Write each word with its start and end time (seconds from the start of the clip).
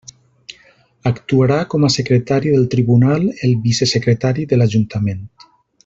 Actuarà 1.09 1.57
com 1.73 1.85
a 1.87 1.91
secretari 1.97 2.55
del 2.55 2.65
Tribunal 2.73 3.29
el 3.49 3.55
vicesecretari 3.69 4.49
de 4.55 4.61
l'Ajuntament. 4.61 5.23